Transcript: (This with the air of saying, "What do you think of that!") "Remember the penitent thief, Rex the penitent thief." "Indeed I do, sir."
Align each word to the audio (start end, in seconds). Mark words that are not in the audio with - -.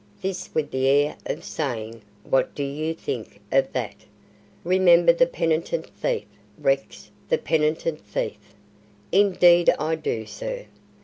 (This 0.19 0.49
with 0.55 0.71
the 0.71 0.87
air 0.87 1.15
of 1.27 1.43
saying, 1.43 2.01
"What 2.23 2.55
do 2.55 2.63
you 2.63 2.95
think 2.95 3.39
of 3.51 3.71
that!") 3.73 3.93
"Remember 4.63 5.13
the 5.13 5.27
penitent 5.27 5.85
thief, 5.91 6.25
Rex 6.57 7.11
the 7.29 7.37
penitent 7.37 8.01
thief." 8.01 8.39
"Indeed 9.11 9.69
I 9.77 9.93
do, 9.93 10.25
sir." 10.25 10.65